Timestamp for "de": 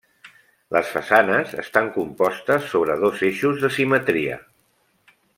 3.65-3.71